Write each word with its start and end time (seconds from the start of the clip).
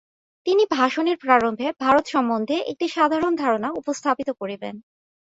তিনি 0.45 0.63
ভাষণের 0.71 1.17
প্রারম্ভে 1.17 1.67
ভারত 1.83 2.05
সম্বন্ধে 2.07 2.55
একটি 2.71 2.85
সাধারণ 2.95 3.33
ধারণা 3.35 3.69
উপস্থাপিত 3.71 4.29
করিবেন। 4.41 4.75